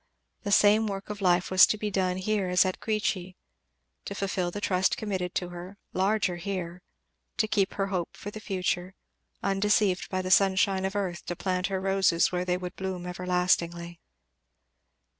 The 0.41 0.51
same 0.51 0.87
work 0.87 1.11
of 1.11 1.21
life 1.21 1.51
was 1.51 1.67
to 1.67 1.77
be 1.77 1.91
done 1.91 2.17
here 2.17 2.49
as 2.49 2.65
at 2.65 2.79
Queechy. 2.79 3.35
To 4.05 4.15
fulfil 4.15 4.49
the 4.49 4.59
trust 4.59 4.97
committed 4.97 5.35
to 5.35 5.49
her, 5.49 5.77
larger 5.93 6.37
here 6.37 6.81
to 7.37 7.47
keep 7.47 7.75
her 7.75 7.85
hope 7.93 8.17
for 8.17 8.31
the 8.31 8.39
future 8.39 8.95
undeceived 9.43 10.09
by 10.09 10.23
the 10.23 10.31
sunshine 10.31 10.85
of 10.85 10.95
earth 10.95 11.27
to 11.27 11.35
plant 11.35 11.67
her 11.67 11.79
roses 11.79 12.31
where 12.31 12.45
they 12.45 12.57
would 12.57 12.75
bloom 12.75 13.05
everlastingly. 13.05 13.99